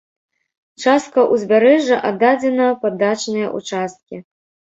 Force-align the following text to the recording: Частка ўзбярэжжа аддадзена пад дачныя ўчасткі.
Частка 0.83 1.25
ўзбярэжжа 1.33 1.99
аддадзена 2.09 2.67
пад 2.85 2.93
дачныя 3.03 3.47
ўчасткі. 3.59 4.17